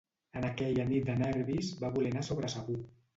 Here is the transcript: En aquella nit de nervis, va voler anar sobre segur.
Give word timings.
En 0.39 0.45
aquella 0.47 0.85
nit 0.91 1.05
de 1.09 1.15
nervis, 1.19 1.69
va 1.83 1.91
voler 1.99 2.13
anar 2.15 2.25
sobre 2.31 2.51
segur. 2.55 2.79